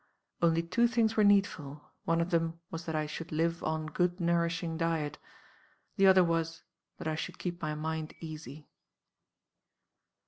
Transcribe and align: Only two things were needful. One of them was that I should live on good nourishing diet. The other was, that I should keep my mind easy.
Only 0.41 0.63
two 0.63 0.87
things 0.87 1.15
were 1.15 1.23
needful. 1.23 1.91
One 2.05 2.21
of 2.21 2.31
them 2.31 2.59
was 2.71 2.85
that 2.87 2.95
I 2.95 3.05
should 3.05 3.31
live 3.31 3.61
on 3.63 3.85
good 3.85 4.19
nourishing 4.19 4.75
diet. 4.75 5.19
The 5.95 6.07
other 6.07 6.23
was, 6.23 6.63
that 6.97 7.07
I 7.07 7.13
should 7.13 7.37
keep 7.37 7.61
my 7.61 7.75
mind 7.75 8.15
easy. 8.19 8.67